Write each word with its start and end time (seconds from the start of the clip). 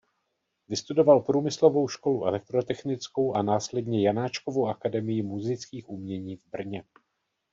Vystudoval 0.67 1.19
průmyslovou 1.19 1.87
školu 1.87 2.25
elektrotechnickou 2.25 3.33
a 3.35 3.41
následně 3.41 4.07
Janáčkovu 4.07 4.67
akademii 4.67 5.21
múzických 5.23 5.89
umění 5.89 6.37
v 6.37 6.47
Brně. 6.47 6.83